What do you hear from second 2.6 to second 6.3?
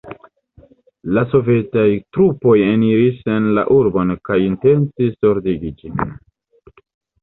eniris en la urbon kaj intencis ordigi ĝin.